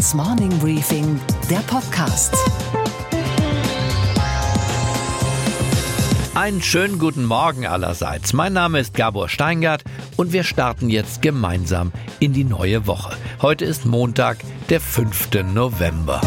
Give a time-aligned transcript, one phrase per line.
[0.00, 2.34] Handelsblatts Morning Briefing, der Podcast.
[6.34, 8.32] Einen schönen guten Morgen allerseits.
[8.32, 9.84] Mein Name ist Gabor Steingart
[10.16, 13.14] und wir starten jetzt gemeinsam in die neue Woche.
[13.42, 14.38] Heute ist Montag,
[14.70, 15.42] der 5.
[15.52, 16.22] November.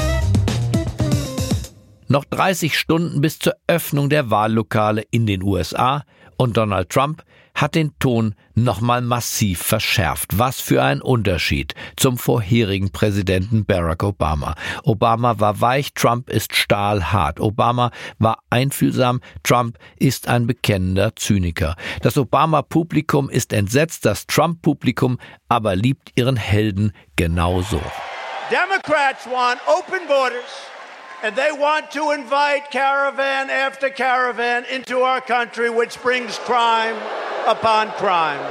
[2.07, 6.03] Noch 30 Stunden bis zur Öffnung der Wahllokale in den USA
[6.37, 7.23] und Donald Trump
[7.55, 10.37] hat den Ton nochmal massiv verschärft.
[10.37, 14.55] Was für ein Unterschied zum vorherigen Präsidenten Barack Obama.
[14.83, 17.39] Obama war weich, Trump ist stahlhart.
[17.39, 21.75] Obama war einfühlsam, Trump ist ein bekennender Zyniker.
[22.01, 27.81] Das Obama-Publikum ist entsetzt, das Trump-Publikum aber liebt ihren Helden genauso.
[28.49, 30.41] Democrats want open borders.
[31.23, 36.97] and they want to invite caravan after caravan into our country, which brings crime
[37.47, 38.41] upon crime.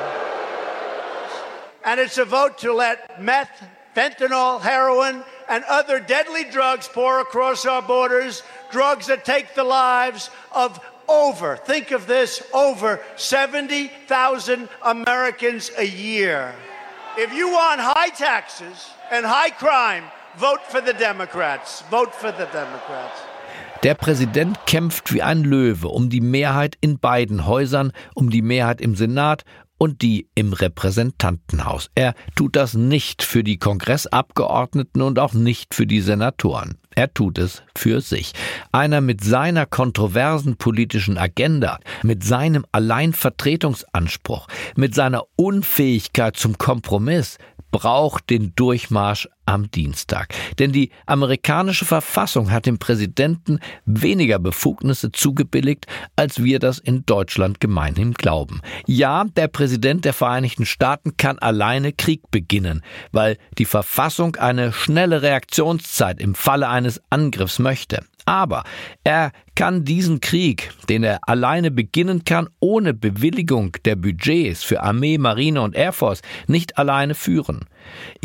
[1.84, 3.50] And it's a vote to let meth,
[3.96, 10.30] fentanyl, heroin, and other deadly drugs pour across our borders, drugs that take the lives
[10.52, 16.54] of over, think of this, over 70,000 Americans a year.
[17.18, 20.04] If you want high taxes and high crime,
[20.36, 21.82] Vote for the Democrats.
[21.82, 23.20] Vote for the Democrats.
[23.82, 28.80] Der Präsident kämpft wie ein Löwe um die Mehrheit in beiden Häusern, um die Mehrheit
[28.80, 29.42] im Senat
[29.76, 31.90] und die im Repräsentantenhaus.
[31.96, 36.78] Er tut das nicht für die Kongressabgeordneten und auch nicht für die Senatoren.
[36.94, 38.34] Er tut es für sich.
[38.70, 44.46] Einer mit seiner kontroversen politischen Agenda, mit seinem Alleinvertretungsanspruch,
[44.76, 47.38] mit seiner Unfähigkeit zum Kompromiss,
[47.72, 50.32] braucht den Durchmarsch am Dienstag.
[50.60, 57.58] Denn die amerikanische Verfassung hat dem Präsidenten weniger Befugnisse zugebilligt, als wir das in Deutschland
[57.58, 58.60] gemeinhin glauben.
[58.86, 65.22] Ja, der Präsident der Vereinigten Staaten kann alleine Krieg beginnen, weil die Verfassung eine schnelle
[65.22, 68.04] Reaktionszeit im Falle eines Angriffs möchte.
[68.24, 68.62] Aber
[69.04, 75.18] er kann diesen Krieg, den er alleine beginnen kann, ohne Bewilligung der Budgets für Armee,
[75.18, 77.66] Marine und Air Force, nicht alleine führen.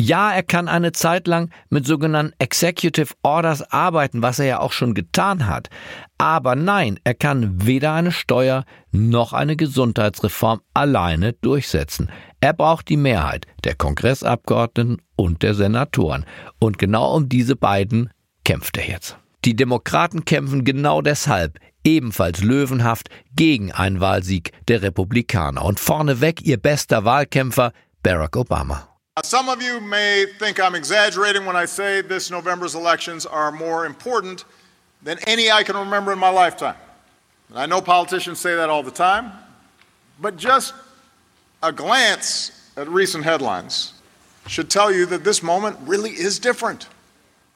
[0.00, 4.72] Ja, er kann eine Zeit lang mit sogenannten Executive Orders arbeiten, was er ja auch
[4.72, 5.68] schon getan hat.
[6.16, 12.10] Aber nein, er kann weder eine Steuer noch eine Gesundheitsreform alleine durchsetzen.
[12.40, 16.24] Er braucht die Mehrheit der Kongressabgeordneten und der Senatoren.
[16.58, 18.10] Und genau um diese beiden
[18.44, 19.18] kämpft er jetzt.
[19.48, 26.58] Die Demokraten kämpfen genau deshalb ebenfalls löwenhaft gegen einen Wahlsieg der Republikaner und vorneweg ihr
[26.58, 27.72] bester Wahlkämpfer
[28.02, 28.88] Barack Obama.
[29.24, 33.86] Some of you may think I'm exaggerating when I say this November's elections are more
[33.86, 34.44] important
[35.02, 36.76] than any I can remember in my lifetime.
[37.48, 39.32] And I know politicians say that all the time,
[40.20, 40.74] but just
[41.62, 43.94] a glance at recent headlines
[44.46, 46.86] should tell you that this moment really is different.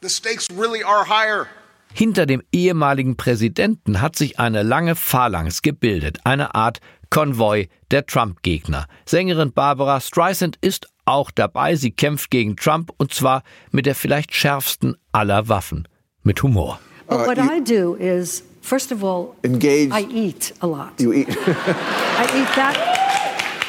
[0.01, 1.49] The stakes really are higher.
[1.95, 6.81] Hinter dem ehemaligen Präsidenten hat sich eine lange Phalanx gebildet, eine Art
[7.11, 8.87] Konvoi der Trump-Gegner.
[9.05, 11.77] Sängerin Barbara Streisand ist auch dabei.
[11.77, 15.87] Sie kämpft gegen Trump und zwar mit der vielleicht schärfsten aller Waffen,
[16.23, 16.79] mit Humor.
[17.09, 19.93] Well, what I do is, first of all, engage.
[19.93, 20.99] I eat a lot.
[20.99, 21.29] You eat.
[21.29, 22.77] I eat that.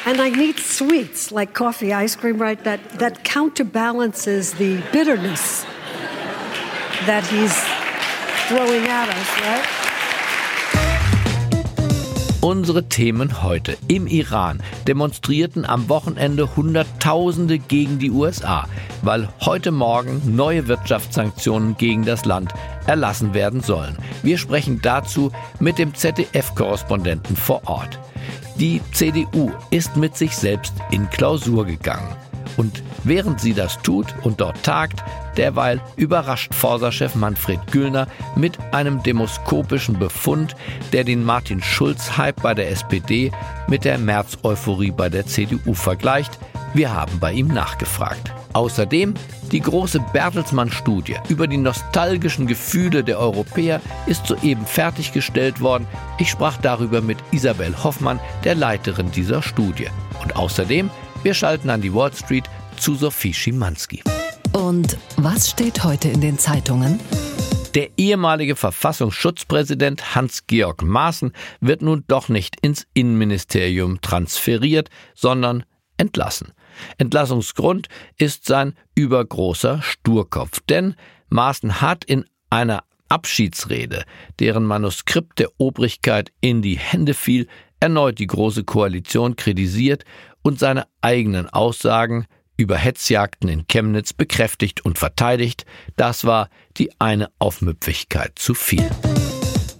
[0.06, 2.62] And I need sweets like coffee, ice cream, right?
[2.64, 5.66] That, that counterbalances the bitterness
[7.06, 7.83] that he's
[8.48, 9.84] throwing at us, right?
[12.42, 13.78] Unsere Themen heute.
[13.88, 18.68] Im Iran demonstrierten am Wochenende Hunderttausende gegen die USA,
[19.00, 22.52] weil heute Morgen neue Wirtschaftssanktionen gegen das Land
[22.86, 23.96] erlassen werden sollen.
[24.22, 27.98] Wir sprechen dazu mit dem ZDF-Korrespondenten vor Ort.
[28.56, 32.14] Die CDU ist mit sich selbst in Klausur gegangen.
[32.56, 35.02] Und während sie das tut und dort tagt,
[35.36, 38.06] derweil überrascht Forsa-Chef Manfred Güllner
[38.36, 40.54] mit einem demoskopischen Befund,
[40.92, 43.32] der den Martin Schulz-Hype bei der SPD
[43.68, 46.38] mit der März-Euphorie bei der CDU vergleicht.
[46.74, 48.32] Wir haben bei ihm nachgefragt.
[48.52, 49.14] Außerdem
[49.50, 55.86] die große Bertelsmann-Studie über die nostalgischen Gefühle der Europäer ist soeben fertiggestellt worden.
[56.18, 59.88] Ich sprach darüber mit Isabel Hoffmann, der Leiterin dieser Studie.
[60.22, 60.90] Und außerdem
[61.24, 62.44] wir schalten an die Wall Street
[62.76, 64.02] zu Sophie Schimanski.
[64.52, 67.00] Und was steht heute in den Zeitungen?
[67.74, 75.64] Der ehemalige Verfassungsschutzpräsident Hans-Georg Maaßen wird nun doch nicht ins Innenministerium transferiert, sondern
[75.96, 76.52] entlassen.
[76.98, 77.88] Entlassungsgrund
[78.18, 80.94] ist sein übergroßer Sturkopf, denn
[81.30, 84.04] Maaßen hat in einer Abschiedsrede,
[84.40, 87.48] deren Manuskript der Obrigkeit in die Hände fiel,
[87.80, 90.04] erneut die Große Koalition kritisiert
[90.44, 92.26] und seine eigenen Aussagen
[92.56, 95.66] über Hetzjagden in Chemnitz bekräftigt und verteidigt.
[95.96, 98.88] Das war die eine Aufmüpfigkeit zu viel.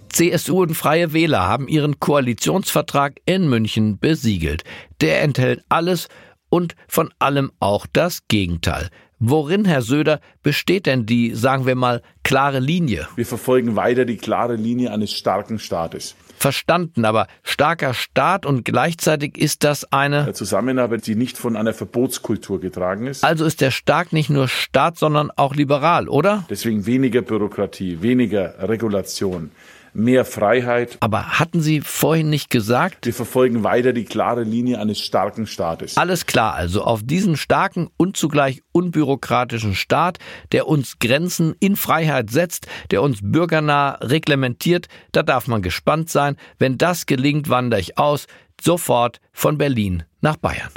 [0.09, 4.63] CSU und Freie Wähler haben ihren Koalitionsvertrag in München besiegelt.
[5.01, 6.07] Der enthält alles
[6.49, 8.89] und von allem auch das Gegenteil.
[9.19, 13.07] Worin, Herr Söder, besteht denn die, sagen wir mal, klare Linie?
[13.15, 16.15] Wir verfolgen weiter die klare Linie eines starken Staates.
[16.37, 22.59] Verstanden, aber starker Staat und gleichzeitig ist das eine Zusammenarbeit, die nicht von einer Verbotskultur
[22.59, 23.23] getragen ist.
[23.23, 26.45] Also ist der Staat nicht nur Staat, sondern auch liberal, oder?
[26.49, 29.51] Deswegen weniger Bürokratie, weniger Regulation,
[29.95, 30.97] mehr Freiheit.
[30.99, 33.05] Aber hatten Sie vorhin nicht gesagt?
[33.05, 35.97] Wir verfolgen weiter die klare Linie eines starken Staates.
[35.97, 40.19] Alles klar, also auf diesen starken und zugleich unbürokratischen Staat,
[40.51, 46.35] der uns Grenzen in Freiheit setzt, der uns bürgernah reglementiert, da darf man gespannt sein.
[46.59, 48.27] Wenn das gelingt, wandere ich aus,
[48.61, 50.71] sofort von Berlin nach Bayern.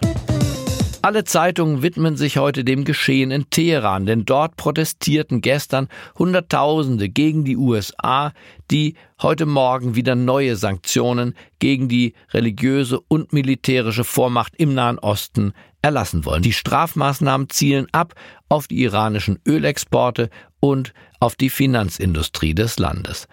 [1.01, 7.45] Alle Zeitungen widmen sich heute dem Geschehen in Teheran, denn dort protestierten gestern Hunderttausende gegen
[7.45, 8.33] die USA,
[8.73, 15.53] die heute Morgen wieder neue Sanktionen gegen die religiöse und militärische Vormacht im Nahen Osten
[15.83, 16.43] erlassen wollen.
[16.43, 18.15] Die Strafmaßnahmen zielen ab
[18.49, 23.29] auf die iranischen Ölexporte und auf die Finanzindustrie des Landes.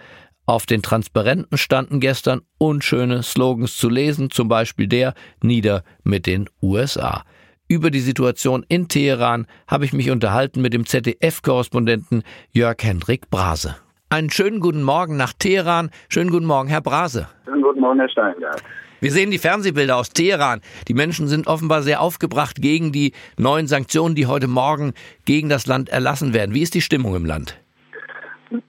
[0.45, 6.47] Auf den Transparenten standen gestern unschöne Slogans zu lesen, zum Beispiel der Nieder mit den
[6.61, 7.23] USA.
[7.67, 12.21] Über die Situation in Teheran habe ich mich unterhalten mit dem ZDF-Korrespondenten
[12.51, 13.75] Jörg Hendrik Brase.
[14.07, 15.89] Einen schönen guten Morgen nach Teheran.
[16.07, 17.27] Schönen guten Morgen, Herr Brase.
[17.45, 18.61] Schönen guten Morgen, Herr Steingart.
[19.01, 20.61] Wir sehen die Fernsehbilder aus Teheran.
[20.87, 24.93] Die Menschen sind offenbar sehr aufgebracht gegen die neuen Sanktionen, die heute Morgen
[25.25, 26.53] gegen das Land erlassen werden.
[26.53, 27.59] Wie ist die Stimmung im Land?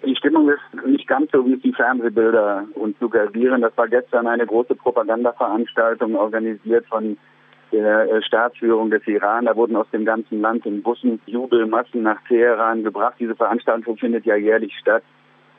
[0.06, 3.60] Die Stimmung ist nicht ganz so, wie es die Fernsehbilder uns suggerieren.
[3.60, 7.18] Das war gestern eine große Propagandaveranstaltung organisiert von
[7.72, 9.46] der äh, Staatsführung des Iran.
[9.46, 13.14] Da wurden aus dem ganzen Land in Bussen Jubelmassen nach Teheran gebracht.
[13.18, 15.02] Diese Veranstaltung findet ja jährlich statt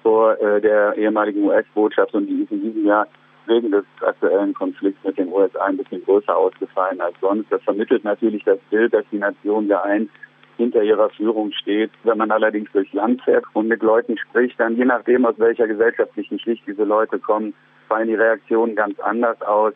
[0.03, 3.07] vor äh, der ehemaligen US-Botschaft und die ist in diesem Jahr
[3.47, 7.51] wegen des aktuellen Konflikts mit den USA ein bisschen größer ausgefallen als sonst.
[7.51, 10.09] Das vermittelt natürlich das Bild, dass die Nation ja eins
[10.57, 11.91] hinter ihrer Führung steht.
[12.03, 15.67] Wenn man allerdings durchs Land fährt und mit Leuten spricht, dann je nachdem, aus welcher
[15.67, 17.53] gesellschaftlichen Schicht diese Leute kommen,
[17.87, 19.73] fallen die Reaktionen ganz anders aus.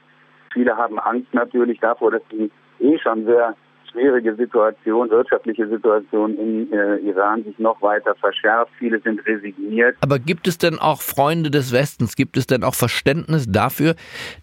[0.54, 3.56] Viele haben Angst natürlich davor, dass die eh schon sehr
[3.92, 8.72] schwierige Situation, wirtschaftliche Situation in äh, Iran sich noch weiter verschärft.
[8.80, 9.98] Viele sind resigniert.
[10.02, 12.16] Aber gibt es denn auch Freunde des Westens?
[12.16, 13.96] Gibt es denn auch Verständnis dafür,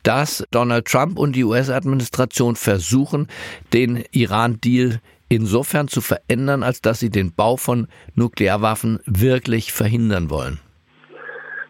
[0.02, 3.28] dass Donald Trump und die US-Administration versuchen,
[3.72, 10.60] den Iran-Deal insofern zu verändern, als dass sie den Bau von Nuklearwaffen wirklich verhindern wollen?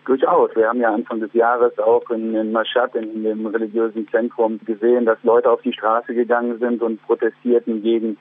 [0.09, 0.49] Durchaus.
[0.57, 5.05] Wir haben ja Anfang des Jahres auch in, in Mashhad, in dem religiösen Zentrum, gesehen,
[5.05, 8.17] dass Leute auf die Straße gegangen sind und protestierten gegen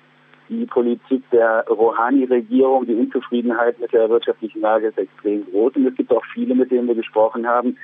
[0.49, 2.87] die Politik der Rouhani-Regierung.
[2.87, 5.77] Die Unzufriedenheit mit der wirtschaftlichen Lage ist extrem groß.
[5.77, 7.77] Und es gibt auch viele, mit denen wir gesprochen haben,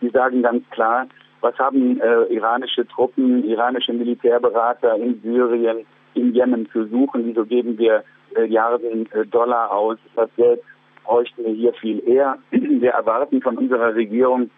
[0.00, 1.06] die sagen ganz klar,
[1.42, 5.84] was haben äh, iranische Truppen, iranische Militärberater in Syrien,
[6.14, 7.26] in Jemen zu suchen?
[7.26, 8.04] Wieso geben wir
[8.34, 9.98] Milliarden äh, Dollar aus?
[10.16, 10.62] Das Geld
[11.04, 12.38] bräuchten wir hier viel eher.
[12.50, 14.50] Wir erwarten von unserer Regierung,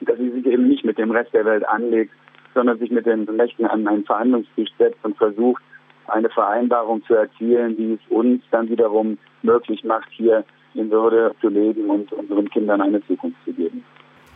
[0.00, 2.12] dass sie sich eben nicht mit dem Rest der Welt anlegt,
[2.54, 5.62] sondern sich mit den Mächten an einen Verhandlungstisch setzt und versucht,
[6.08, 10.44] eine Vereinbarung zu erzielen, die es uns dann wiederum möglich macht, hier
[10.74, 13.84] in Würde zu leben und unseren Kindern eine Zukunft zu geben.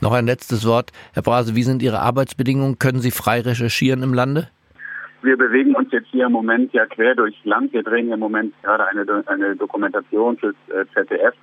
[0.00, 0.90] Noch ein letztes Wort.
[1.14, 2.78] Herr Brase, wie sind Ihre Arbeitsbedingungen?
[2.78, 4.48] Können Sie frei recherchieren im Lande?
[5.22, 7.72] Wir bewegen uns jetzt hier im Moment ja quer durchs Land.
[7.72, 11.34] Wir drehen im Moment gerade eine, eine Dokumentation fürs äh, ZDF,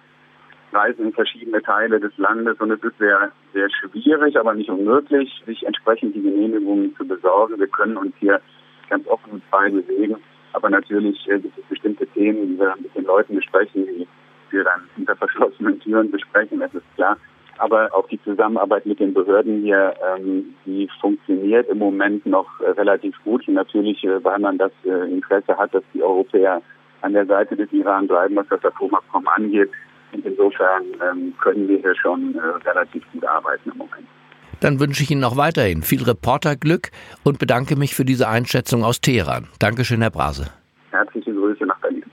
[0.73, 5.41] reisen in verschiedene Teile des Landes und es ist sehr, sehr schwierig, aber nicht unmöglich,
[5.45, 7.57] sich entsprechend die Genehmigungen zu besorgen.
[7.57, 8.41] Wir können uns hier
[8.89, 10.17] ganz offen und frei bewegen,
[10.51, 14.05] aber natürlich äh, gibt es bestimmte Themen, die wir mit den Leuten besprechen, die
[14.49, 17.15] wir dann hinter verschlossenen Türen besprechen, das ist klar.
[17.59, 22.69] Aber auch die Zusammenarbeit mit den Behörden hier, ähm, die funktioniert im Moment noch äh,
[22.71, 23.47] relativ gut.
[23.47, 26.61] Und natürlich, äh, weil man das äh, Interesse hat, dass die Europäer
[27.01, 29.69] an der Seite des Iran bleiben, was das Atomabkommen angeht.
[30.13, 34.07] Und insofern ähm, können wir hier schon äh, relativ gut arbeiten im Moment.
[34.61, 36.91] Dann wünsche ich Ihnen noch weiterhin viel Reporterglück
[37.23, 39.47] und bedanke mich für diese Einschätzung aus Teheran.
[39.59, 40.47] Dankeschön, Herr Brase.
[40.91, 42.03] Herzliche Grüße nach Berlin.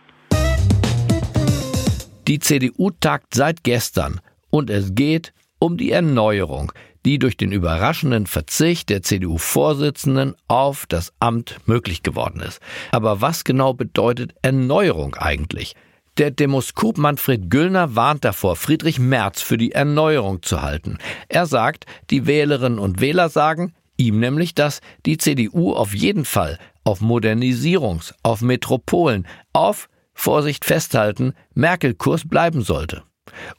[2.29, 6.73] Die CDU tagt seit gestern und es geht um die Erneuerung,
[7.05, 12.61] die durch den überraschenden Verzicht der CDU-Vorsitzenden auf das Amt möglich geworden ist.
[12.91, 15.75] Aber was genau bedeutet Erneuerung eigentlich?
[16.19, 20.99] Der Demoskop Manfred Güllner warnt davor, Friedrich Merz für die Erneuerung zu halten.
[21.29, 26.59] Er sagt, die Wählerinnen und Wähler sagen, ihm nämlich, dass die CDU auf jeden Fall
[26.85, 33.03] auf Modernisierungs-, auf Metropolen, auf, Vorsicht festhalten, Merkel-Kurs bleiben sollte.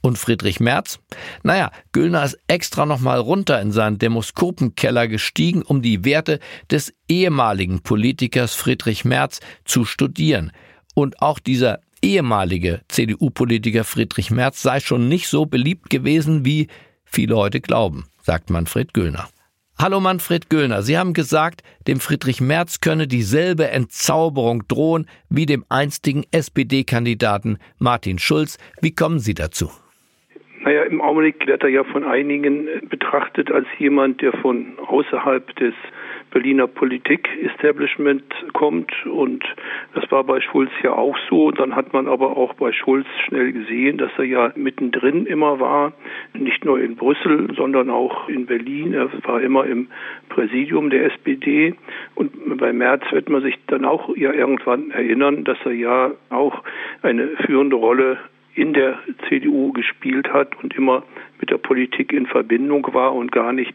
[0.02, 1.00] Und Friedrich Merz?
[1.44, 7.82] Naja, Güllner ist extra nochmal runter in seinen Demoskopenkeller gestiegen, um die Werte des ehemaligen
[7.82, 10.52] Politikers Friedrich Merz zu studieren.
[10.94, 16.68] Und auch dieser ehemalige CDU-Politiker Friedrich Merz sei schon nicht so beliebt gewesen, wie
[17.06, 19.28] viele heute glauben, sagt Manfred Güllner.
[19.80, 25.66] Hallo Manfred Göllner, Sie haben gesagt, dem Friedrich Merz könne dieselbe Entzauberung drohen wie dem
[25.70, 28.58] einstigen SPD-Kandidaten Martin Schulz.
[28.82, 29.70] Wie kommen Sie dazu?
[30.62, 35.76] Naja, im Augenblick wird er ja von einigen betrachtet als jemand, der von außerhalb des
[36.38, 38.92] Berliner Politik-Establishment kommt.
[39.08, 39.44] Und
[39.96, 41.50] das war bei Schulz ja auch so.
[41.50, 45.94] Dann hat man aber auch bei Schulz schnell gesehen, dass er ja mittendrin immer war,
[46.36, 48.94] nicht nur in Brüssel, sondern auch in Berlin.
[48.94, 49.88] Er war immer im
[50.30, 51.74] Präsidium der SPD.
[52.14, 56.62] Und bei Merz wird man sich dann auch ja irgendwann erinnern, dass er ja auch
[57.02, 58.20] eine führende Rolle
[58.54, 61.04] in der CDU gespielt hat und immer
[61.40, 63.74] mit der Politik in Verbindung war und gar nicht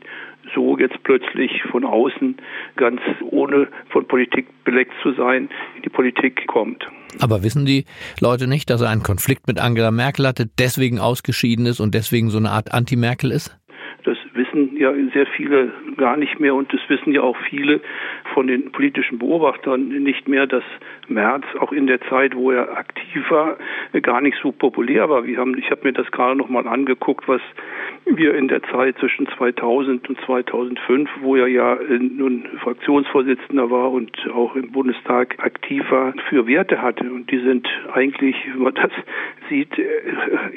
[0.54, 2.36] so jetzt plötzlich von außen
[2.76, 6.86] ganz ohne von Politik beleckt zu sein in die Politik kommt.
[7.20, 7.84] Aber wissen die
[8.20, 12.30] Leute nicht, dass er einen Konflikt mit Angela Merkel hatte, deswegen ausgeschieden ist und deswegen
[12.30, 13.56] so eine Art Anti-Merkel ist?
[14.04, 17.80] Das wissen ja sehr viele gar nicht mehr und das wissen ja auch viele
[18.34, 20.64] von den politischen Beobachtern nicht mehr, dass
[21.08, 23.56] Merz auch in der Zeit, wo er aktiv war,
[24.02, 25.24] gar nicht so populär war.
[25.24, 27.40] Wir haben, ich habe mir das gerade noch mal angeguckt, was
[28.04, 34.10] wir in der Zeit zwischen 2000 und 2005, wo er ja nun Fraktionsvorsitzender war und
[34.34, 37.10] auch im Bundestag aktiv war, für Werte hatte.
[37.10, 38.90] Und die sind eigentlich, wenn man das
[39.48, 39.70] sieht,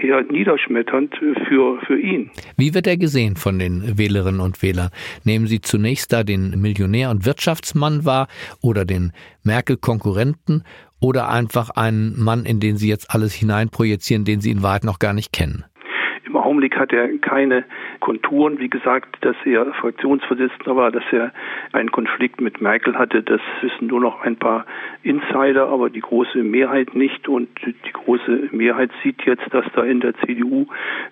[0.01, 1.15] eher niederschmetternd
[1.47, 2.31] für, für ihn.
[2.57, 4.89] Wie wird er gesehen von den Wählerinnen und Wählern?
[5.23, 8.27] Nehmen Sie zunächst da den Millionär und Wirtschaftsmann wahr
[8.61, 9.11] oder den
[9.43, 10.63] Merkel-Konkurrenten
[10.99, 14.99] oder einfach einen Mann, in den Sie jetzt alles hineinprojizieren, den Sie in Wahrheit noch
[14.99, 15.65] gar nicht kennen?
[16.55, 17.65] Augenblick hat er keine
[17.99, 18.59] Konturen.
[18.59, 21.33] Wie gesagt, dass er Fraktionsvorsitzender war, dass er
[21.73, 24.65] einen Konflikt mit Merkel hatte, das wissen nur noch ein paar
[25.03, 27.27] Insider, aber die große Mehrheit nicht.
[27.27, 30.65] Und die große Mehrheit sieht jetzt, dass da in der CDU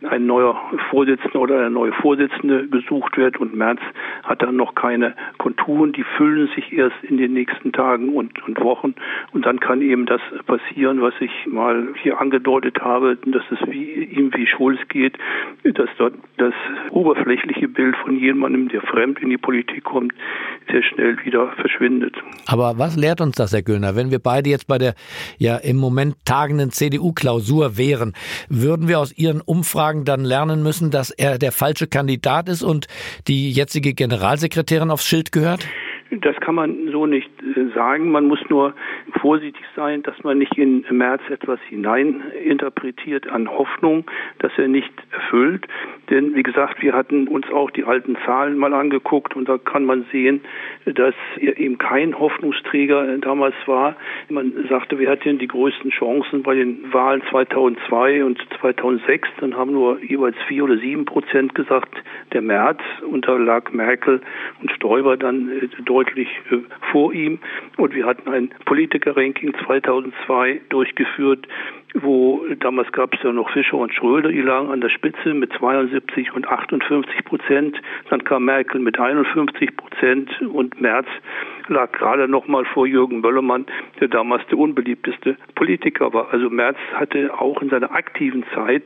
[0.09, 0.55] ein neuer
[0.89, 3.81] Vorsitzender oder eine neue Vorsitzende gesucht wird und Merz
[4.23, 5.91] hat dann noch keine Konturen.
[5.91, 8.95] Die füllen sich erst in den nächsten Tagen und, und Wochen
[9.33, 14.05] und dann kann eben das passieren, was ich mal hier angedeutet habe, dass es wie,
[14.05, 15.17] ihm wie Schulz geht,
[15.63, 16.53] dass dort das
[16.91, 20.13] oberflächliche Bild von jemandem, der fremd in die Politik kommt,
[20.69, 22.15] sehr schnell wieder verschwindet.
[22.47, 23.95] Aber was lehrt uns das, Herr Göllner?
[23.95, 24.93] Wenn wir beide jetzt bei der
[25.37, 28.13] ja im Moment tagenden CDU-Klausur wären,
[28.49, 32.87] würden wir aus Ihren Umfragen dann lernen müssen, dass er der falsche Kandidat ist und
[33.27, 35.65] die jetzige Generalsekretärin aufs Schild gehört?
[36.21, 38.11] Das kann man so nicht äh, sagen.
[38.11, 38.73] Man muss nur
[39.21, 44.05] vorsichtig sein, dass man nicht in März etwas hineininterpretiert an Hoffnung,
[44.39, 45.67] dass er nicht erfüllt.
[46.09, 49.85] Denn wie gesagt, wir hatten uns auch die alten Zahlen mal angeguckt und da kann
[49.85, 50.41] man sehen,
[50.85, 53.95] dass er eben kein Hoffnungsträger damals war.
[54.29, 59.29] Man sagte, wir hatten die größten Chancen bei den Wahlen 2002 und 2006.
[59.39, 61.95] Dann haben nur jeweils vier oder sieben Prozent gesagt,
[62.33, 62.81] der März.
[63.09, 64.21] Und da lag Merkel
[64.61, 65.67] und Stoiber dann äh,
[66.03, 66.57] deutlich äh,
[66.91, 67.39] vor ihm.
[67.77, 71.47] Und wir hatten ein Politiker-Ranking 2002 durchgeführt,
[71.93, 75.53] wo damals gab es ja noch Fischer und Schröder, die lagen an der Spitze mit
[75.53, 77.81] 72 und 58 Prozent.
[78.09, 81.07] Dann kam Merkel mit 51 Prozent und Merz
[81.67, 83.65] lag gerade noch mal vor Jürgen Böllermann,
[83.99, 86.33] der damals der unbeliebteste Politiker war.
[86.33, 88.83] Also Merz hatte auch in seiner aktiven Zeit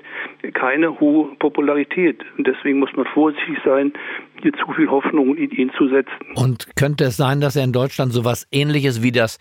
[0.54, 2.24] keine hohe Popularität.
[2.38, 3.94] Und deswegen muss man vorsichtig sein,
[4.42, 6.12] hier zu viel Hoffnung in ihn zu setzen.
[6.36, 9.38] Und könnte es sein, dass er in Deutschland so sowas ähnliches wie das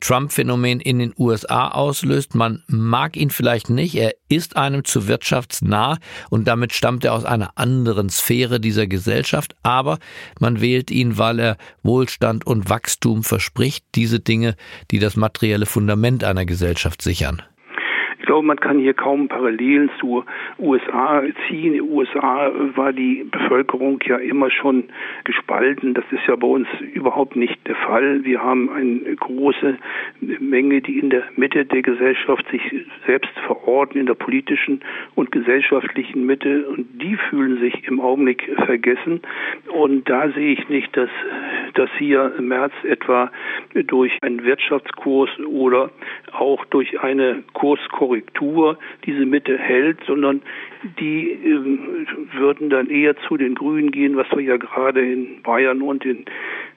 [0.00, 2.34] Trump-Phänomen in den USA auslöst?
[2.34, 5.98] Man mag ihn vielleicht nicht, er ist einem zu wirtschaftsnah
[6.30, 9.98] und damit stammt er aus einer anderen Sphäre dieser Gesellschaft, aber
[10.40, 14.56] man wählt ihn, weil er Wohlstand und Wachstum verspricht, diese Dinge,
[14.90, 17.42] die das materielle Fundament einer Gesellschaft sichern.
[18.24, 20.24] Ich glaube, man kann hier kaum Parallelen zu
[20.58, 21.74] USA ziehen.
[21.74, 24.84] In den USA war die Bevölkerung ja immer schon
[25.24, 25.92] gespalten.
[25.92, 28.24] Das ist ja bei uns überhaupt nicht der Fall.
[28.24, 29.76] Wir haben eine große
[30.40, 32.62] Menge, die in der Mitte der Gesellschaft sich
[33.04, 34.80] selbst verorten, in der politischen
[35.14, 36.66] und gesellschaftlichen Mitte.
[36.66, 39.20] Und die fühlen sich im Augenblick vergessen.
[39.70, 41.10] Und da sehe ich nicht, dass,
[41.74, 43.30] dass hier im März etwa
[43.74, 45.90] durch einen Wirtschaftskurs oder
[46.32, 48.13] auch durch eine Kurskorrektur
[49.04, 50.42] diese Mitte hält, sondern
[51.00, 55.82] die äh, würden dann eher zu den Grünen gehen, was wir ja gerade in Bayern
[55.82, 56.24] und in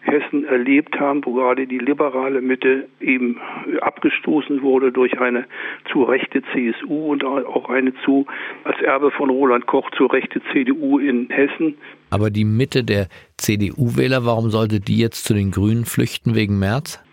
[0.02, 3.38] Hessen erlebt haben, wo gerade die liberale Mitte eben
[3.82, 5.46] abgestoßen wurde durch eine
[5.92, 8.26] zu rechte CSU und auch eine zu,
[8.64, 11.76] als Erbe von Roland Koch, zu rechte CDU in Hessen.
[12.10, 17.04] Aber die Mitte der CDU-Wähler, warum sollte die jetzt zu den Grünen flüchten wegen März?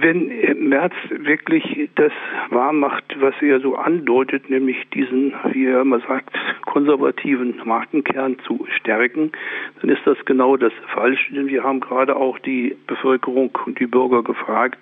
[0.00, 0.30] wenn
[0.68, 2.12] Merz wirklich das
[2.50, 6.34] wahrmacht, was er so andeutet, nämlich diesen, wie er immer sagt,
[6.68, 9.32] konservativen Markenkern zu stärken,
[9.80, 11.32] dann ist das genau das Falsche.
[11.32, 14.78] Denn wir haben gerade auch die Bevölkerung und die Bürger gefragt,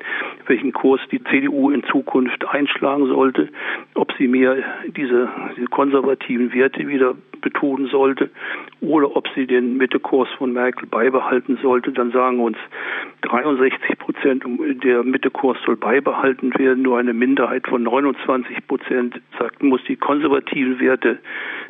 [0.47, 3.49] welchen Kurs die CDU in Zukunft einschlagen sollte,
[3.95, 4.57] ob sie mehr
[4.89, 8.31] diese, diese konservativen Werte wieder betonen sollte
[8.81, 11.93] oder ob sie den Mittekurs von Merkel beibehalten sollte.
[11.93, 12.57] Dann sagen uns
[13.23, 14.45] 63 Prozent
[14.83, 16.83] der Mittekurs soll beibehalten werden.
[16.83, 21.19] Nur eine Minderheit von 29 Prozent sagt, muss die konservativen Werte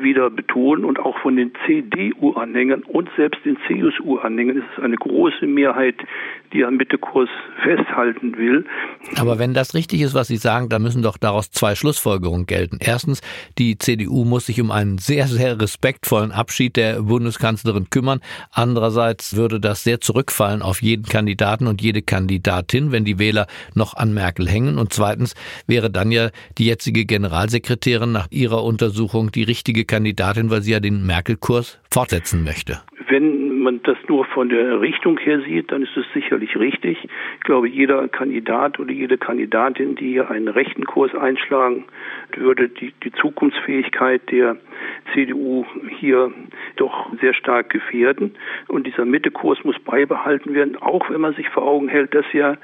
[0.07, 0.85] wieder betonen.
[0.85, 5.97] Und auch von den CDU-Anhängern und selbst den CSU-Anhängern ist es eine große Mehrheit,
[6.53, 7.29] die am Mittekurs
[7.63, 8.65] festhalten will.
[9.17, 12.79] Aber wenn das richtig ist, was Sie sagen, dann müssen doch daraus zwei Schlussfolgerungen gelten.
[12.81, 13.21] Erstens,
[13.59, 18.21] die CDU muss sich um einen sehr, sehr respektvollen Abschied der Bundeskanzlerin kümmern.
[18.53, 23.95] Andererseits würde das sehr zurückfallen auf jeden Kandidaten und jede Kandidatin, wenn die Wähler noch
[23.95, 24.79] an Merkel hängen.
[24.79, 25.35] Und zweitens
[25.67, 29.96] wäre dann ja die jetzige Generalsekretärin nach ihrer Untersuchung die richtige Kandidatin,
[30.51, 32.81] weil sie ja den Merkel-Kurs fortsetzen möchte.
[33.09, 36.99] Wenn man das nur von der Richtung her sieht, dann ist es sicherlich richtig.
[37.03, 41.85] Ich glaube, jeder Kandidat oder jede Kandidatin, die hier einen rechten Kurs einschlagen,
[42.37, 44.57] würde die, die Zukunftsfähigkeit der
[45.13, 45.65] CDU
[45.99, 46.33] hier
[46.77, 48.35] doch sehr stark gefährden.
[48.69, 52.57] Und dieser Mittekurs muss beibehalten werden, auch wenn man sich vor Augen hält, dass ja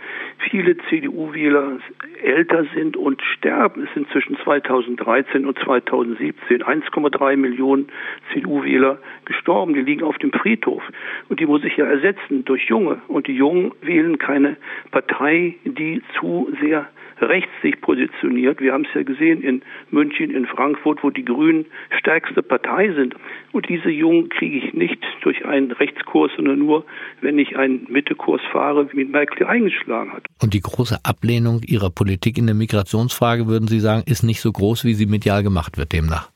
[0.51, 1.79] viele CDU-Wähler
[2.23, 3.85] älter sind und sterben.
[3.85, 7.89] Es sind zwischen 2013 und 2017 1,3 Millionen
[8.33, 9.75] CDU-Wähler gestorben.
[9.75, 10.83] Die liegen auf dem Friedhof.
[11.29, 13.01] Und die muss ich ja ersetzen durch Junge.
[13.09, 14.57] Und die Jungen wählen keine
[14.91, 16.89] Partei, die zu sehr
[17.21, 18.61] rechts sich positioniert.
[18.61, 21.67] Wir haben es ja gesehen in München, in Frankfurt, wo die Grünen
[21.99, 23.15] stärkste Partei sind.
[23.53, 26.85] Und diese Jungen kriege ich nicht durch einen Rechtskurs, sondern nur,
[27.21, 30.25] wenn ich einen Mittekurs fahre, wie Merkel eingeschlagen hat.
[30.43, 34.51] Und die große Ablehnung Ihrer Politik in der Migrationsfrage, würden Sie sagen, ist nicht so
[34.53, 36.32] groß, wie sie medial gemacht wird demnach?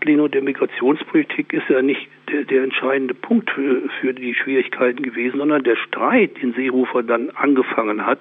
[0.00, 5.02] Die Ablehnung der Migrationspolitik ist ja nicht der, der entscheidende Punkt für, für, die Schwierigkeiten
[5.02, 8.18] gewesen, sondern der Streit, den Seehofer dann angefangen hat.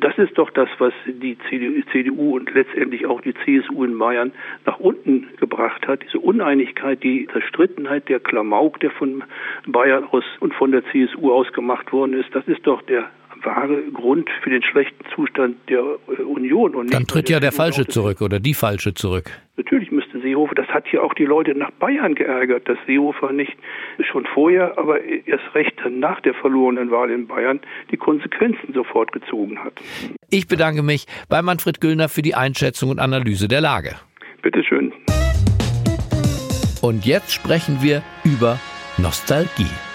[0.00, 4.32] Das ist doch das, was die CDU, CDU und letztendlich auch die CSU in Bayern
[4.64, 6.02] nach unten gebracht hat.
[6.02, 9.22] Diese Uneinigkeit, die Zerstrittenheit, der Klamauk, der von
[9.66, 13.10] Bayern aus und von der CSU aus gemacht worden ist, das ist doch der
[13.44, 16.74] wahre Grund für den schlechten Zustand der äh, Union.
[16.74, 19.30] Und Dann tritt ja der Falsche zurück oder die Falsche zurück.
[19.56, 19.87] Natürlich
[20.22, 23.56] Seehofer, das hat ja auch die Leute nach Bayern geärgert, dass Seehofer nicht
[24.10, 29.62] schon vorher, aber erst recht nach der verlorenen Wahl in Bayern die Konsequenzen sofort gezogen
[29.62, 29.74] hat.
[30.30, 33.96] Ich bedanke mich bei Manfred Güllner für die Einschätzung und Analyse der Lage.
[34.42, 34.92] Bitteschön.
[36.80, 38.58] Und jetzt sprechen wir über
[38.98, 39.87] Nostalgie.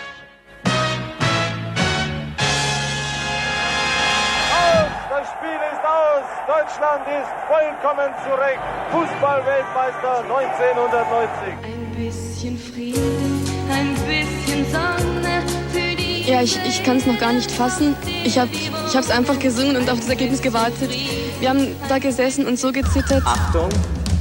[7.24, 8.60] Ist vollkommen zu Recht
[8.92, 11.54] Fußballweltmeister 1990.
[11.64, 16.24] Ein bisschen Frieden, ein bisschen Sonne für die.
[16.30, 17.96] Ja, ich, ich kann es noch gar nicht fassen.
[18.24, 18.50] Ich habe
[18.94, 20.92] es einfach gesungen und auf das Ergebnis gewartet.
[21.40, 23.24] Wir haben da gesessen und so gezittert.
[23.26, 23.70] Achtung,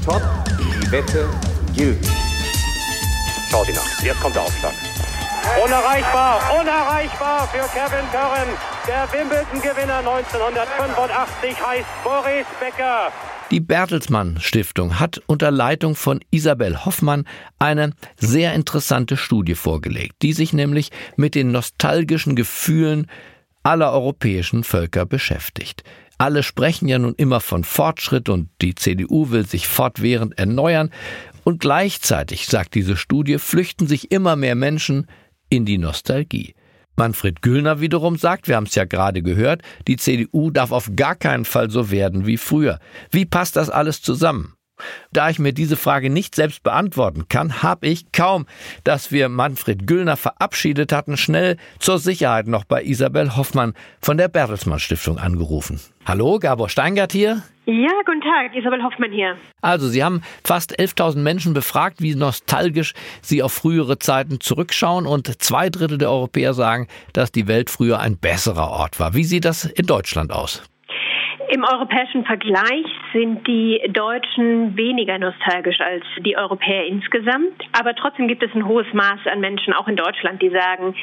[0.04, 0.22] top,
[0.58, 1.28] die Wette
[1.74, 2.06] gilt.
[3.50, 4.02] Schau sie nach.
[4.02, 4.72] Jetzt kommt der Aufschlag.
[5.64, 8.48] Unerreichbar, unerreichbar für Kevin Curran.
[8.88, 13.12] Der Wimbledon-Gewinner 1985 heißt Boris Becker.
[13.52, 17.24] Die Bertelsmann Stiftung hat unter Leitung von Isabel Hoffmann
[17.60, 23.06] eine sehr interessante Studie vorgelegt, die sich nämlich mit den nostalgischen Gefühlen
[23.62, 25.84] aller europäischen Völker beschäftigt.
[26.18, 30.90] Alle sprechen ja nun immer von Fortschritt und die CDU will sich fortwährend erneuern.
[31.44, 35.06] Und gleichzeitig, sagt diese Studie, flüchten sich immer mehr Menschen
[35.50, 36.56] in die Nostalgie.
[36.96, 41.14] Manfred Güllner wiederum sagt, wir haben es ja gerade gehört, die CDU darf auf gar
[41.14, 42.78] keinen Fall so werden wie früher.
[43.10, 44.54] Wie passt das alles zusammen?
[45.12, 48.46] Da ich mir diese Frage nicht selbst beantworten kann, habe ich kaum,
[48.84, 54.28] dass wir Manfred Güllner verabschiedet hatten, schnell zur Sicherheit noch bei Isabel Hoffmann von der
[54.28, 55.80] Bertelsmann Stiftung angerufen.
[56.06, 57.42] Hallo, Gabor Steingart hier.
[57.64, 59.36] Ja, guten Tag, Isabel Hoffmann hier.
[59.60, 65.40] Also, Sie haben fast 11.000 Menschen befragt, wie nostalgisch sie auf frühere Zeiten zurückschauen und
[65.40, 69.14] zwei Drittel der Europäer sagen, dass die Welt früher ein besserer Ort war.
[69.14, 70.64] Wie sieht das in Deutschland aus?
[71.52, 77.62] Im europäischen Vergleich sind die Deutschen weniger nostalgisch als die Europäer insgesamt.
[77.78, 80.94] Aber trotzdem gibt es ein hohes Maß an Menschen, auch in Deutschland, die sagen,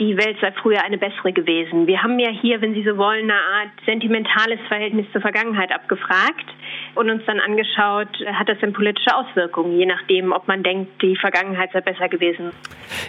[0.00, 1.86] die Welt sei früher eine bessere gewesen.
[1.86, 6.46] Wir haben ja hier, wenn Sie so wollen, eine Art sentimentales Verhältnis zur Vergangenheit abgefragt
[6.94, 11.16] und uns dann angeschaut, hat das denn politische Auswirkungen, je nachdem, ob man denkt, die
[11.16, 12.50] Vergangenheit sei besser gewesen.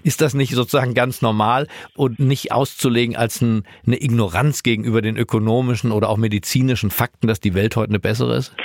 [0.04, 5.18] Ist das nicht sozusagen ganz normal und nicht auszulegen als ein, eine Ignoranz gegenüber den
[5.18, 8.56] ökonomischen oder auch medizinischen Fakten, dass die Welt heute eine bessere ist?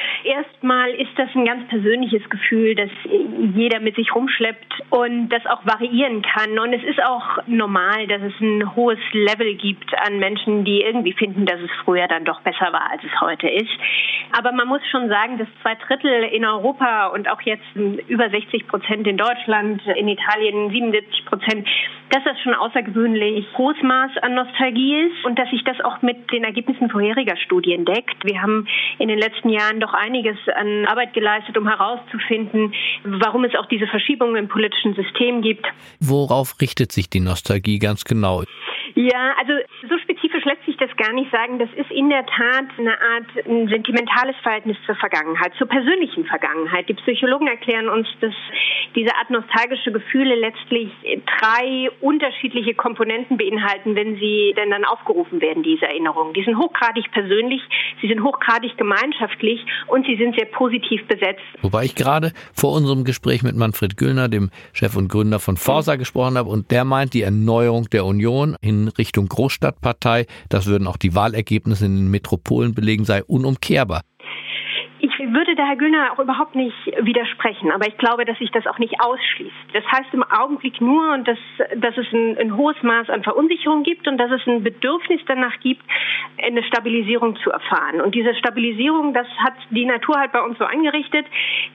[0.63, 2.91] Erstmal ist das ein ganz persönliches Gefühl, das
[3.55, 6.59] jeder mit sich rumschleppt und das auch variieren kann.
[6.59, 11.15] Und es ist auch normal, dass es ein hohes Level gibt an Menschen, die irgendwie
[11.15, 13.71] finden, dass es früher dann doch besser war, als es heute ist.
[14.37, 18.69] Aber man muss schon sagen, dass zwei Drittel in Europa und auch jetzt über 60
[18.69, 21.67] Prozent in Deutschland, in Italien 77 Prozent,
[22.11, 26.31] dass das schon außergewöhnlich hohes Maß an Nostalgie ist und dass sich das auch mit
[26.33, 28.25] den Ergebnissen vorheriger Studien deckt.
[28.25, 28.67] Wir haben
[28.99, 33.87] in den letzten Jahren doch einiges an Arbeit geleistet, um herauszufinden, warum es auch diese
[33.87, 35.67] Verschiebungen im politischen System gibt.
[36.01, 38.45] Worauf richtet sich die Nostalgie ganz genau?
[38.95, 39.53] Ja, also
[39.89, 41.59] so spezifisch lässt sich das gar nicht sagen.
[41.59, 46.89] Das ist in der Tat eine Art ein sentimentales Verhältnis zur Vergangenheit, zur persönlichen Vergangenheit.
[46.89, 48.35] Die Psychologen erklären uns, dass
[48.95, 50.91] diese Art nostalgische Gefühle letztlich
[51.39, 56.35] drei unterschiedliche Komponenten beinhalten, wenn sie denn dann aufgerufen werden, diese Erinnerungen.
[56.35, 57.63] Die sind hochgradig persönlich,
[58.01, 61.43] sie sind hochgradig gemeinschaftlich und sie sind sehr positiv besetzt.
[61.63, 65.97] Wobei ich gerade vor unserem Gespräch mit Manfred Güllner, dem Chef und Gründer von Forsa,
[65.97, 68.57] gesprochen habe und der meint, die Erneuerung der Union
[68.89, 74.03] Richtung Großstadtpartei, das würden auch die Wahlergebnisse in den Metropolen belegen, sei unumkehrbar.
[75.01, 78.67] Ich würde der Herr Güllner auch überhaupt nicht widersprechen, aber ich glaube, dass sich das
[78.67, 79.55] auch nicht ausschließt.
[79.73, 81.39] Das heißt im Augenblick nur, dass,
[81.77, 85.59] dass es ein, ein hohes Maß an Verunsicherung gibt und dass es ein Bedürfnis danach
[85.61, 85.83] gibt,
[86.43, 88.01] eine Stabilisierung zu erfahren.
[88.01, 91.27] Und diese Stabilisierung, das hat die Natur halt bei uns so eingerichtet,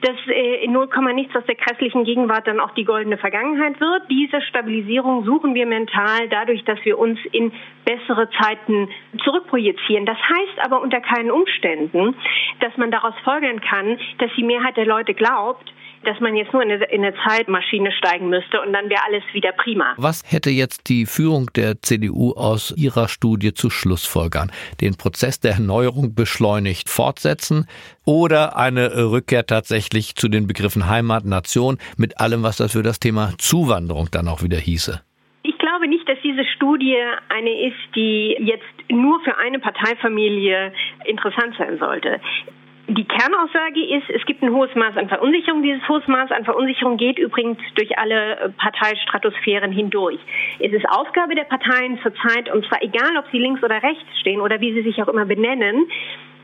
[0.02, 4.10] dass äh, in 0, nichts aus der grässlichen Gegenwart dann auch die goldene Vergangenheit wird.
[4.10, 7.52] Diese Stabilisierung suchen wir mental dadurch, dass wir uns in
[7.84, 8.88] bessere Zeiten
[9.24, 10.06] zurückprojizieren.
[10.06, 12.16] Das heißt aber unter keinen Umständen,
[12.60, 13.14] dass man daraus
[13.46, 15.72] folgern kann, dass die Mehrheit der Leute glaubt,
[16.04, 19.24] dass man jetzt nur in eine, in eine Zeitmaschine steigen müsste und dann wäre alles
[19.32, 19.94] wieder prima.
[19.96, 24.52] Was hätte jetzt die Führung der CDU aus ihrer Studie zu Schlussfolgern?
[24.80, 27.66] Den Prozess der Erneuerung beschleunigt fortsetzen
[28.04, 33.00] oder eine Rückkehr tatsächlich zu den Begriffen Heimat, Nation mit allem, was das für das
[33.00, 35.02] Thema Zuwanderung dann auch wieder hieße?
[35.42, 36.96] Ich glaube nicht, dass diese Studie
[37.28, 40.72] eine ist, die jetzt nur für eine Parteifamilie
[41.04, 42.20] interessant sein sollte.
[42.88, 45.60] Die Kernaussage ist, es gibt ein hohes Maß an Verunsicherung.
[45.60, 50.20] Dieses hohes Maß an Verunsicherung geht übrigens durch alle Parteistratosphären hindurch.
[50.60, 54.40] Es ist Aufgabe der Parteien zurzeit, und zwar egal, ob sie links oder rechts stehen
[54.40, 55.90] oder wie sie sich auch immer benennen,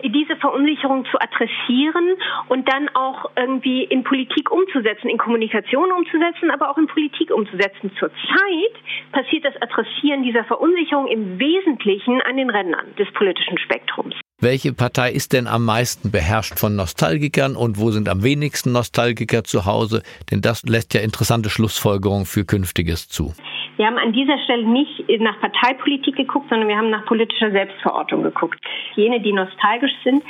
[0.04, 2.16] diese Verunsicherung zu adressieren
[2.48, 7.92] und dann auch irgendwie in Politik umzusetzen, in Kommunikation umzusetzen, aber auch in Politik umzusetzen.
[8.00, 8.74] Zurzeit
[9.12, 14.16] passiert das Adressieren dieser Verunsicherung im Wesentlichen an den Rändern des politischen Spektrums.
[14.42, 19.44] Welche Partei ist denn am meisten beherrscht von Nostalgikern und wo sind am wenigsten Nostalgiker
[19.44, 20.02] zu Hause?
[20.32, 23.34] Denn das lässt ja interessante Schlussfolgerungen für Künftiges zu.
[23.76, 28.24] Wir haben an dieser Stelle nicht nach Parteipolitik geguckt, sondern wir haben nach politischer Selbstverortung
[28.24, 28.58] geguckt.
[28.96, 30.24] Jene, die nostalgisch sind,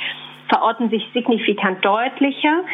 [0.47, 2.65] verorten sich signifikant deutlicher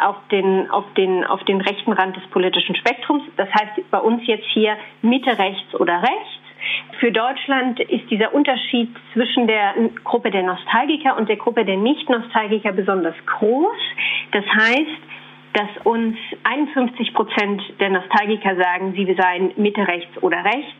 [0.00, 3.22] auf den, auf den, auf den rechten Rand des politischen Spektrums.
[3.36, 6.37] Das heißt bei uns jetzt hier Mitte rechts oder rechts.
[7.00, 9.74] Für Deutschland ist dieser Unterschied zwischen der
[10.04, 13.76] Gruppe der Nostalgiker und der Gruppe der Nicht-Nostalgiker besonders groß.
[14.32, 15.00] Das heißt,
[15.52, 20.74] dass uns 51 Prozent der Nostalgiker sagen, sie seien Mitte rechts oder rechts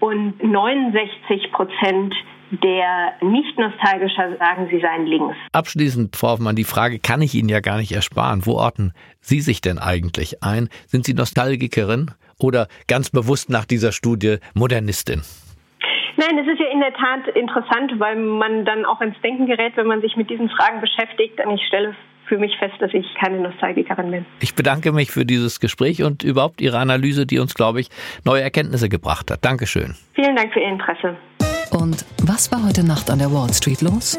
[0.00, 2.14] und 69 Prozent
[2.50, 5.36] der Nicht-Nostalgischer sagen, sie seien links.
[5.52, 8.46] Abschließend, Frau Hoffmann, die Frage kann ich Ihnen ja gar nicht ersparen.
[8.46, 10.68] Wo orten Sie sich denn eigentlich ein?
[10.86, 15.22] Sind Sie Nostalgikerin oder ganz bewusst nach dieser Studie Modernistin?
[16.16, 19.76] Nein, das ist ja in der Tat interessant, weil man dann auch ins Denken gerät,
[19.76, 21.38] wenn man sich mit diesen Fragen beschäftigt.
[21.44, 21.94] Und ich stelle
[22.26, 24.26] für mich fest, dass ich keine Nostalgikerin bin.
[24.40, 27.88] Ich bedanke mich für dieses Gespräch und überhaupt Ihre Analyse, die uns, glaube ich,
[28.24, 29.44] neue Erkenntnisse gebracht hat.
[29.44, 29.94] Dankeschön.
[30.14, 31.16] Vielen Dank für Ihr Interesse.
[31.70, 34.18] Und was war heute Nacht an der Wall Street los?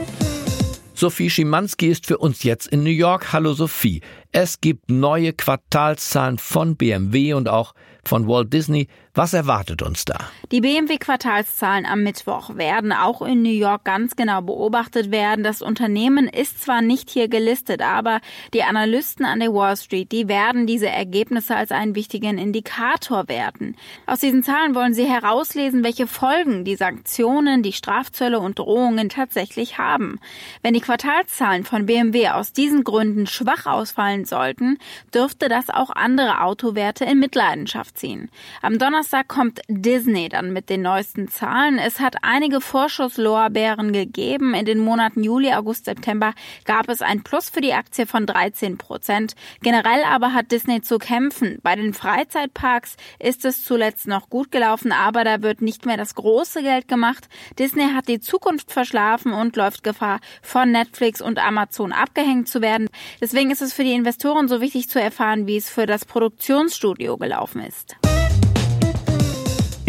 [0.93, 3.31] Sophie Schimanski ist für uns jetzt in New York.
[3.31, 4.01] Hallo Sophie.
[4.31, 8.87] Es gibt neue Quartalszahlen von BMW und auch von Walt Disney.
[9.13, 10.17] Was erwartet uns da?
[10.51, 15.43] Die BMW-Quartalszahlen am Mittwoch werden auch in New York ganz genau beobachtet werden.
[15.43, 18.21] Das Unternehmen ist zwar nicht hier gelistet, aber
[18.53, 23.75] die Analysten an der Wall Street, die werden diese Ergebnisse als einen wichtigen Indikator werten.
[24.05, 29.77] Aus diesen Zahlen wollen sie herauslesen, welche Folgen die Sanktionen, die Strafzölle und Drohungen tatsächlich
[29.77, 30.19] haben.
[30.61, 34.77] Wenn die Quartalszahlen von BMW aus diesen Gründen schwach ausfallen sollten,
[35.13, 38.31] dürfte das auch andere Autowerte in Mitleidenschaft ziehen.
[38.61, 41.77] Am Donnerstag kommt Disney dann mit den neuesten Zahlen.
[41.77, 44.53] Es hat einige Vorschusslorbeeren gegeben.
[44.53, 46.33] In den Monaten Juli, August, September
[46.65, 49.35] gab es ein Plus für die Aktie von 13 Prozent.
[49.61, 51.59] Generell aber hat Disney zu kämpfen.
[51.61, 56.15] Bei den Freizeitparks ist es zuletzt noch gut gelaufen, aber da wird nicht mehr das
[56.15, 57.27] große Geld gemacht.
[57.57, 62.89] Disney hat die Zukunft verschlafen und läuft Gefahr, von Netflix und Amazon abgehängt zu werden.
[63.21, 67.17] Deswegen ist es für die Investoren so wichtig zu erfahren, wie es für das Produktionsstudio
[67.17, 67.88] gelaufen ist.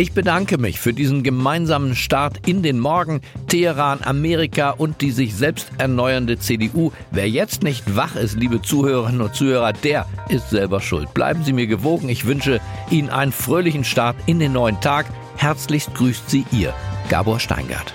[0.01, 3.21] Ich bedanke mich für diesen gemeinsamen Start in den Morgen.
[3.49, 6.91] Teheran, Amerika und die sich selbst erneuernde CDU.
[7.11, 11.13] Wer jetzt nicht wach ist, liebe Zuhörerinnen und Zuhörer, der ist selber schuld.
[11.13, 12.09] Bleiben Sie mir gewogen.
[12.09, 15.05] Ich wünsche Ihnen einen fröhlichen Start in den neuen Tag.
[15.37, 16.73] Herzlichst grüßt Sie Ihr
[17.11, 17.93] Gabor Steingart.